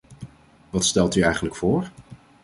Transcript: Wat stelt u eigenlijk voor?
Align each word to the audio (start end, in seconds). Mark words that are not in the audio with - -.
Wat 0.69 0.85
stelt 0.85 1.15
u 1.15 1.21
eigenlijk 1.21 1.55
voor? 1.55 1.91